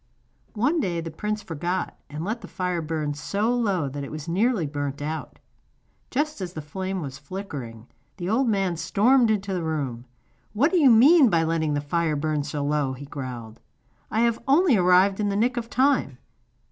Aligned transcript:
One 0.55 0.79
day 0.79 0.99
the 0.99 1.11
prince 1.11 1.43
forgot, 1.43 1.95
and 2.09 2.23
let 2.25 2.41
the 2.41 2.47
fire 2.47 2.81
burn 2.81 3.13
so 3.13 3.53
low 3.53 3.87
that 3.87 4.03
it 4.03 4.09
very 4.09 4.33
nearly 4.33 4.65
burnt 4.65 4.99
out. 4.99 5.37
Just 6.09 6.41
as 6.41 6.53
the 6.53 6.61
flame 6.63 7.03
was 7.03 7.19
flickering 7.19 7.85
the 8.17 8.27
old 8.27 8.47
man 8.49 8.77
stormed 8.77 9.29
into 9.29 9.53
the 9.53 9.61
room. 9.61 10.05
'What 10.53 10.71
do 10.71 10.79
you 10.79 10.89
mean 10.89 11.29
by 11.29 11.43
letting 11.43 11.75
the 11.75 11.81
fire 11.81 12.15
burn 12.15 12.41
so 12.41 12.63
low?' 12.65 12.93
he 12.93 13.05
growled. 13.05 13.59
'I 14.09 14.21
have 14.21 14.39
only 14.47 14.75
arrived 14.75 15.19
in 15.19 15.29
the 15.29 15.35
nick 15.35 15.55
of 15.55 15.69
time. 15.69 16.17